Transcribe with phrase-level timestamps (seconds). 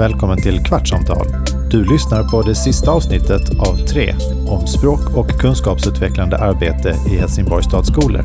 [0.00, 1.26] välkommen till Kvartssamtal.
[1.70, 4.14] Du lyssnar på det sista avsnittet av tre
[4.48, 8.24] om språk och kunskapsutvecklande arbete i Helsingborgs stadsskolor.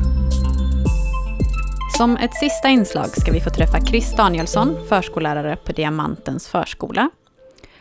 [1.97, 7.09] Som ett sista inslag ska vi få träffa Chris Danielsson, förskollärare på Diamantens förskola.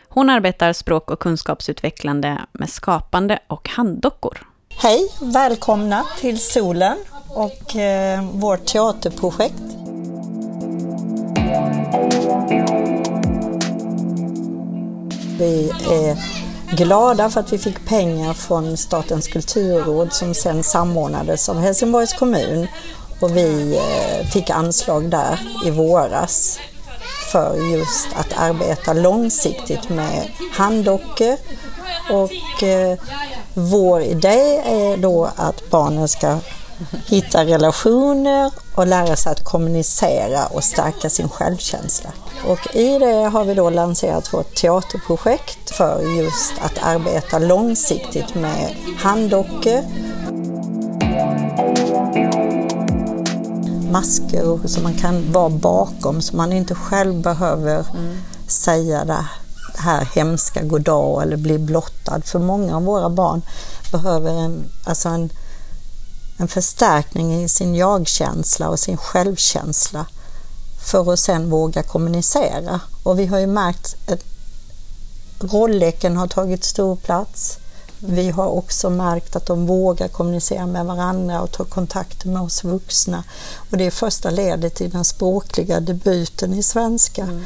[0.09, 4.37] Hon arbetar språk och kunskapsutvecklande med skapande och handdockor.
[4.69, 6.97] Hej, välkomna till Solen
[7.29, 9.63] och eh, vårt teaterprojekt.
[15.37, 16.17] Vi är
[16.75, 22.67] glada för att vi fick pengar från Statens kulturråd som sen samordnades av Helsingborgs kommun.
[23.19, 26.59] Och vi eh, fick anslag där i våras
[27.31, 31.37] för just att arbeta långsiktigt med handdockor.
[32.11, 32.97] Och eh,
[33.53, 36.37] vår idé är då att barnen ska
[37.05, 42.09] hitta relationer och lära sig att kommunicera och stärka sin självkänsla.
[42.47, 48.75] Och i det har vi då lanserat vårt teaterprojekt för just att arbeta långsiktigt med
[48.97, 49.83] handdockor.
[53.91, 58.17] Masker som man kan vara bakom så man inte själv behöver mm.
[58.47, 59.25] säga det
[59.77, 62.21] här hemska goddag eller bli blottad.
[62.25, 63.41] För många av våra barn
[63.91, 65.29] behöver en, alltså en
[66.37, 70.05] en förstärkning i sin jagkänsla och sin självkänsla
[70.85, 72.79] för att sen våga kommunicera.
[73.03, 74.23] Och vi har ju märkt att
[75.39, 77.57] rolleken har tagit stor plats.
[77.99, 82.63] Vi har också märkt att de vågar kommunicera med varandra och ta kontakt med oss
[82.63, 83.23] vuxna.
[83.71, 87.23] Och det är första ledet i den språkliga debuten i svenska.
[87.23, 87.45] Mm.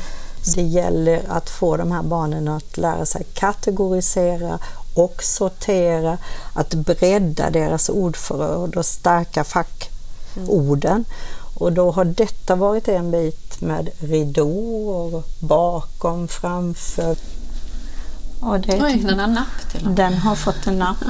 [0.56, 4.60] Det gäller att få de här barnen att lära sig kategorisera
[5.00, 6.17] och sortera,
[6.53, 10.92] att bredda deras ordförråd och stärka fackorden.
[10.92, 11.05] Mm.
[11.53, 17.16] Och då har detta varit en bit med ridåer, bakom, framför.
[18.39, 21.04] Och det, Oj, den har napp till Den har fått en napp.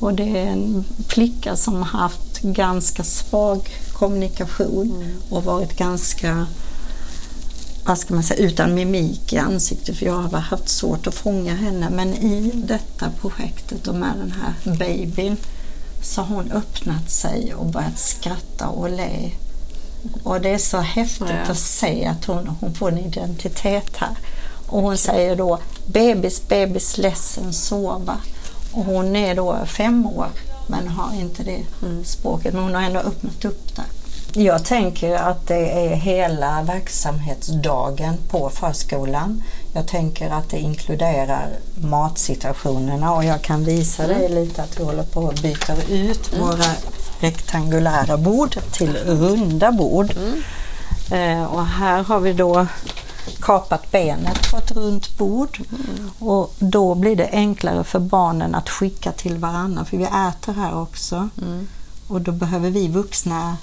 [0.00, 5.16] Och det är en flicka som har haft ganska svag kommunikation mm.
[5.30, 6.46] och varit ganska
[7.88, 11.54] vad ska man säga, utan mimik i ansiktet för jag har haft svårt att fånga
[11.54, 11.90] henne.
[11.90, 15.36] Men i detta projektet och med den här babyn
[16.02, 19.30] så har hon öppnat sig och börjat skratta och le.
[20.22, 21.52] Och det är så häftigt ja.
[21.52, 24.16] att se att hon, hon får en identitet här.
[24.66, 28.16] Och hon säger då bebis, bebis, ledsen, sova.
[28.72, 30.28] Och hon är då fem år
[30.66, 32.04] men har inte det mm.
[32.04, 32.54] språket.
[32.54, 33.84] Men hon har ändå öppnat upp där.
[34.38, 39.42] Jag tänker att det är hela verksamhetsdagen på förskolan.
[39.72, 44.18] Jag tänker att det inkluderar matsituationerna och jag kan visa mm.
[44.18, 46.46] dig lite att vi håller på att byta ut mm.
[46.46, 46.72] våra
[47.20, 50.12] rektangulära bord till runda bord.
[50.16, 50.42] Mm.
[51.10, 52.66] Eh, och här har vi då
[53.40, 56.10] kapat benet på ett runt bord mm.
[56.18, 60.80] och då blir det enklare för barnen att skicka till varandra för vi äter här
[60.80, 61.28] också.
[61.42, 61.68] Mm.
[62.08, 63.56] Och då behöver vi vuxna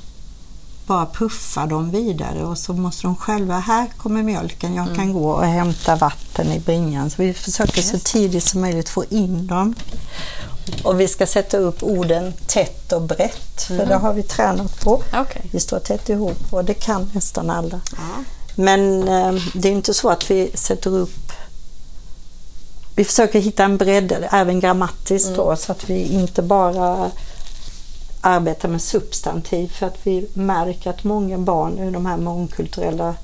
[0.88, 4.96] bara puffa dem vidare och så måste de själva, här kommer mjölken, jag mm.
[4.96, 7.10] kan gå och hämta vatten i bringan.
[7.10, 9.76] Så vi försöker så tidigt som möjligt få in dem.
[10.84, 13.90] Och vi ska sätta upp orden tätt och brett, för mm.
[13.90, 14.94] det har vi tränat på.
[14.94, 15.42] Okay.
[15.52, 17.82] Vi står tätt ihop och det kan nästan alla.
[17.92, 18.24] Ja.
[18.56, 21.32] Men eh, det är inte så att vi sätter upp
[22.96, 25.38] vi försöker hitta en bredd, även grammatiskt mm.
[25.38, 27.12] då, så att vi inte bara
[28.26, 33.16] arbeta med substantiv för att vi märker att många barn i de här mångkulturella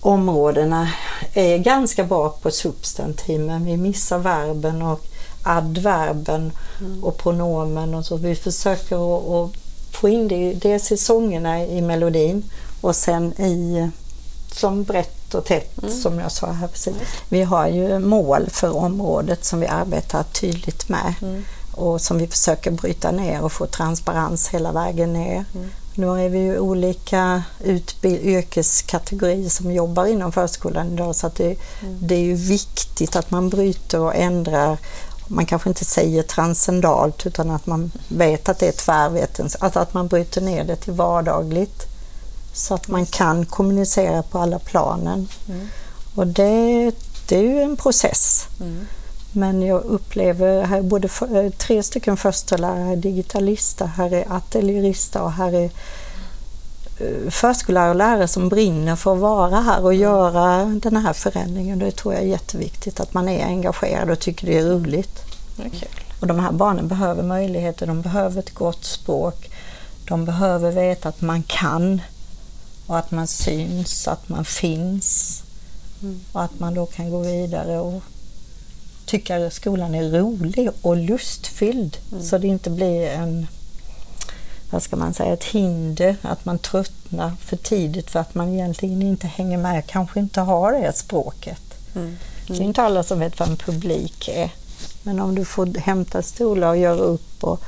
[0.00, 0.88] områdena
[1.34, 5.06] är ganska bra på substantiv men vi missar verben och
[5.42, 7.04] adverben mm.
[7.04, 8.16] och pronomen och så.
[8.16, 9.50] Vi försöker att,
[9.92, 12.44] få in det dels i sångerna i melodin
[12.80, 13.90] och sen i
[14.52, 15.94] som brett och tätt mm.
[15.94, 16.94] som jag sa här precis.
[17.28, 21.14] Vi har ju mål för området som vi arbetar tydligt med.
[21.78, 25.44] Och som vi försöker bryta ner och få transparens hela vägen ner.
[25.54, 25.70] Mm.
[25.94, 27.42] Nu är vi ju olika
[28.02, 31.98] yrkeskategorier som jobbar inom förskolan idag så att det, mm.
[32.00, 34.78] det är ju viktigt att man bryter och ändrar
[35.30, 39.94] man kanske inte säger transcendalt utan att man vet att det är tvärvetenskap, alltså att
[39.94, 41.86] man bryter ner det till vardagligt
[42.52, 45.28] så att man kan kommunicera på alla planen.
[45.48, 45.68] Mm.
[46.14, 46.92] Och det,
[47.28, 48.46] det är ju en process.
[48.60, 48.86] Mm.
[49.32, 55.32] Men jag upplever här både för, eh, tre stycken förstelärare, digitalista, här är ateljerista och
[55.32, 55.70] här är
[56.98, 61.78] eh, förskollärare och lärare som brinner för att vara här och göra den här förändringen.
[61.78, 65.20] Det tror jag är jätteviktigt att man är engagerad och tycker det är roligt.
[65.58, 65.88] Okay.
[66.20, 69.50] Och de här barnen behöver möjligheter, de behöver ett gott språk.
[70.08, 72.00] De behöver veta att man kan
[72.86, 75.42] och att man syns, att man finns
[76.02, 76.20] Mm.
[76.32, 78.02] Och att man då kan gå vidare och
[79.08, 81.96] tycka att skolan är rolig och lustfylld.
[82.12, 82.24] Mm.
[82.24, 83.46] Så det inte blir en,
[84.70, 89.02] vad ska man säga, ett hinder, att man tröttnar för tidigt för att man egentligen
[89.02, 91.62] inte hänger med, kanske inte har det språket.
[91.94, 92.16] Mm.
[92.46, 94.50] Det är inte alla som vet vad en publik är.
[95.02, 97.60] Men om du får hämta stolar och göra upp och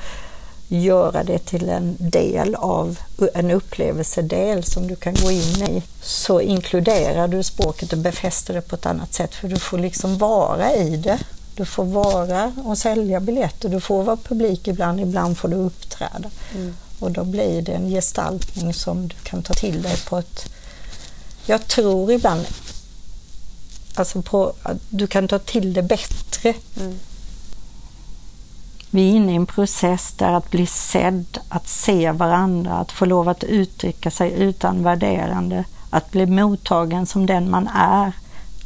[0.78, 2.98] göra det till en del av
[3.34, 8.60] en upplevelsedel som du kan gå in i så inkluderar du språket och befäster det
[8.60, 11.18] på ett annat sätt för du får liksom vara i det.
[11.54, 16.30] Du får vara och sälja biljetter, du får vara publik ibland, ibland får du uppträda.
[16.54, 16.76] Mm.
[16.98, 20.52] Och då blir det en gestaltning som du kan ta till dig på ett...
[21.46, 22.46] Jag tror ibland
[23.94, 26.54] alltså på, att du kan ta till det bättre.
[26.80, 26.98] Mm.
[28.90, 33.04] Vi är inne i en process där att bli sedd, att se varandra, att få
[33.04, 38.12] lov att uttrycka sig utan värderande, att bli mottagen som den man är.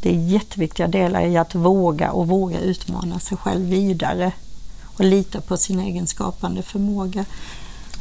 [0.00, 4.32] Det är jätteviktiga delar i att våga och våga utmana sig själv vidare
[4.97, 7.25] och lita på sin egen skapande förmåga.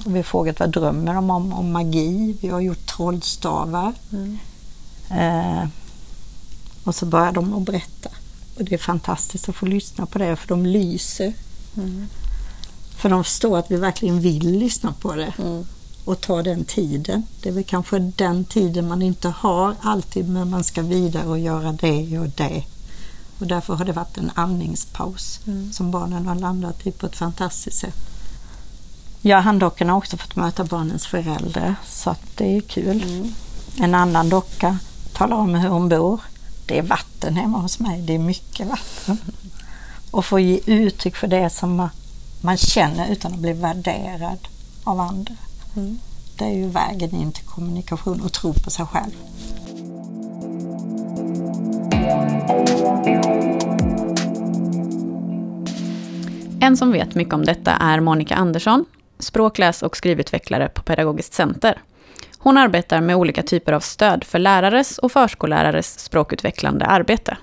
[0.05, 2.37] Och vi har frågat vad drömmer de om, om magi.
[2.41, 3.93] Vi har gjort trollstavar.
[4.11, 4.37] Mm.
[5.09, 5.67] Eh,
[6.83, 8.09] och så börjar de att berätta.
[8.57, 11.33] Och det är fantastiskt att få lyssna på det för de lyser.
[11.77, 12.07] Mm.
[12.95, 15.65] För de förstår att vi verkligen vill lyssna på det mm.
[16.05, 17.23] och ta den tiden.
[17.41, 21.39] Det är väl kanske den tiden man inte har alltid men man ska vidare och
[21.39, 22.63] göra det och det.
[23.39, 25.73] Och därför har det varit en andningspaus mm.
[25.73, 27.95] som barnen har landat i på ett fantastiskt sätt.
[29.21, 33.03] Jag och handdockorna har också fått möta barnens föräldrar så att det är kul.
[33.03, 33.33] Mm.
[33.79, 34.77] En annan docka
[35.13, 36.21] talar om hur hon bor.
[36.65, 39.17] Det är vatten hemma hos mig, det är mycket vatten.
[40.13, 41.89] Och få ge uttryck för det som
[42.41, 44.47] man känner utan att bli värderad
[44.83, 45.35] av andra.
[45.75, 45.99] Mm.
[46.37, 49.11] Det är ju vägen in till kommunikation och tro på sig själv.
[56.61, 58.85] En som vet mycket om detta är Monica Andersson,
[59.19, 61.81] språkläs och skrivutvecklare på Pedagogiskt center.
[62.37, 67.37] Hon arbetar med olika typer av stöd för lärares och förskollärares språkutvecklande arbete.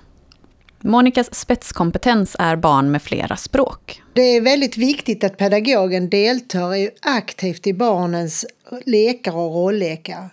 [0.83, 4.03] Monikas spetskompetens är barn med flera språk.
[4.13, 8.47] Det är väldigt viktigt att pedagogen deltar aktivt i barnens
[8.87, 10.29] lekar och rolllekar.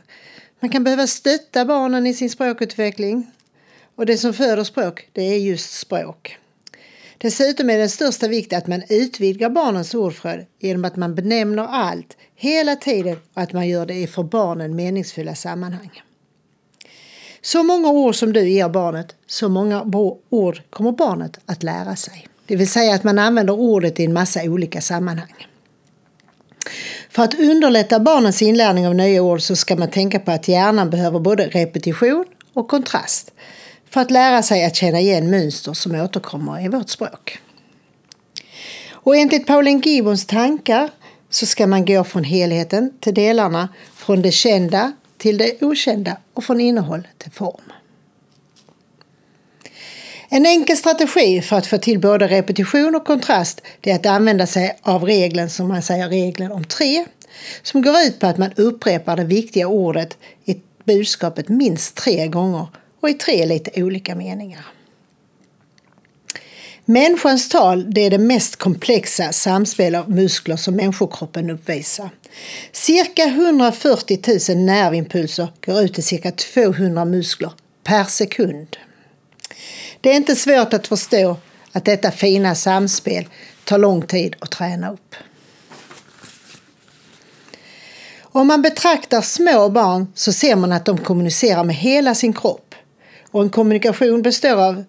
[0.60, 3.32] Man kan behöva stötta barnen i sin språkutveckling.
[3.96, 6.38] Och det som föder språk, det är just språk.
[7.18, 12.18] Dessutom är den största vikt att man utvidgar barnens ordförråd genom att man benämner allt
[12.36, 16.02] hela tiden och att man gör det i för barnen meningsfulla sammanhang.
[17.42, 19.84] Så många ord som du ger barnet, så många
[20.30, 22.28] ord kommer barnet att lära sig.
[22.46, 25.48] Det vill säga att man använder ordet i en massa olika sammanhang.
[27.10, 30.90] För att underlätta barnens inlärning av nya ord så ska man tänka på att hjärnan
[30.90, 33.32] behöver både repetition och kontrast
[33.90, 37.40] för att lära sig att känna igen mönster som återkommer i vårt språk.
[38.92, 40.90] Och enligt Pauline Gibbons tankar
[41.30, 46.44] så ska man gå från helheten till delarna, från det kända till det okända och
[46.44, 47.72] från innehåll till form.
[50.30, 54.80] En enkel strategi för att få till både repetition och kontrast är att använda sig
[54.82, 57.06] av regeln som man säger regeln om tre
[57.64, 62.68] som går ut på att man upprepar det viktiga ordet i budskapet minst tre gånger
[63.02, 64.66] och i tre lite olika meningar.
[66.90, 72.10] Människans tal det är det mest komplexa samspel av muskler som människokroppen uppvisar.
[72.72, 77.52] Cirka 140 000 nervimpulser går ut till cirka 200 muskler
[77.84, 78.78] per sekund.
[80.02, 81.38] Det är inte svårt att förstå
[81.72, 83.28] att detta fina samspel
[83.64, 85.16] tar lång tid att träna upp.
[88.22, 92.76] Om man betraktar små barn så ser man att de kommunicerar med hela sin kropp.
[93.32, 94.84] Och en kommunikation består av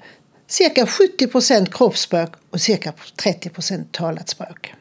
[0.49, 3.51] cirka 70 procent kroppsspråk och cirka 30
[3.93, 4.75] talat språk.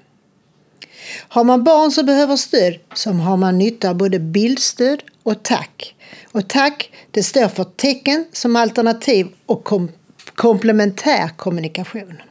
[1.28, 5.96] Har man barn som behöver stöd så har man nytta av både bildstöd och tack.
[6.32, 9.92] Och tack det står för tecken som alternativ och kom
[10.36, 12.22] komplementär kommunikation.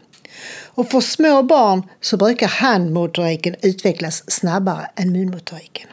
[0.64, 5.88] Och för små barn så brukar handmotoriken utvecklas snabbare än munmotoriken.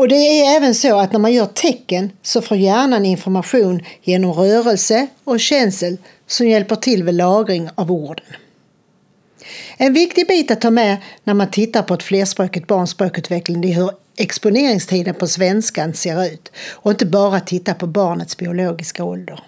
[0.00, 4.32] Och det är även så att när man gör tecken så får hjärnan information genom
[4.32, 8.24] rörelse och känsel som hjälper till vid lagring av orden.
[9.76, 13.74] En viktig bit att ta med när man tittar på ett flerspråkigt barns språkutveckling är
[13.74, 19.40] hur exponeringstiden på svenskan ser ut och inte bara titta på barnets biologiska ålder.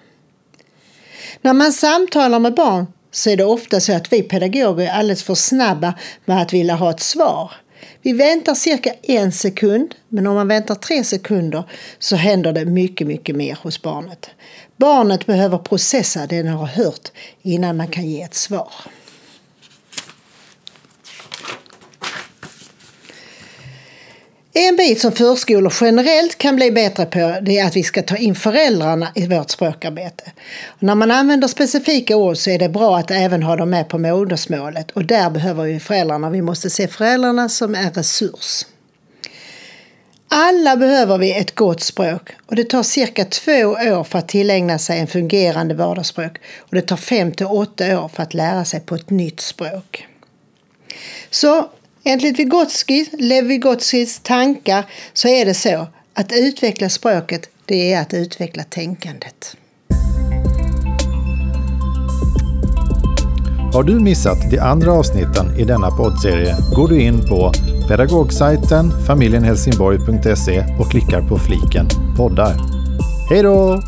[1.43, 5.23] När man samtalar med barn så är det ofta så att vi pedagoger är alldeles
[5.23, 5.95] för snabba
[6.25, 7.53] med att vilja ha ett svar.
[8.03, 11.65] Vi väntar cirka en sekund, men om man väntar tre sekunder
[11.99, 14.31] så händer det mycket, mycket mer hos barnet.
[14.77, 17.12] Barnet behöver processa det den har hört
[17.43, 18.73] innan man kan ge ett svar.
[24.55, 28.17] En bit som förskolor generellt kan bli bättre på det är att vi ska ta
[28.17, 30.33] in föräldrarna i vårt språkarbete.
[30.67, 33.89] Och när man använder specifika ord så är det bra att även ha dem med
[33.89, 36.31] på modersmålet och där behöver vi föräldrarna.
[36.31, 38.67] Vi måste se föräldrarna som en resurs.
[40.29, 44.79] Alla behöver vi ett gott språk och det tar cirka två år för att tillägna
[44.79, 48.81] sig en fungerande vardagsspråk och det tar fem till åtta år för att lära sig
[48.81, 50.07] på ett nytt språk.
[51.31, 51.69] Så
[52.05, 58.15] Enligt Vygotsky, Lev Vygotskys tankar så är det så att utveckla språket, det är att
[58.15, 59.57] utveckla tänkandet.
[63.73, 67.53] Har du missat de andra avsnitten i denna poddserie går du in på
[67.89, 72.55] pedagogsajten familjenhelsingborg.se och klickar på fliken poddar.
[73.31, 73.83] Hej då!